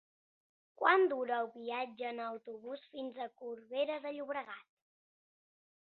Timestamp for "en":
2.13-2.23